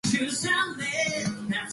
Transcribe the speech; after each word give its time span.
This 0.03 0.19
was 0.19 0.41
shelved. 0.41 1.55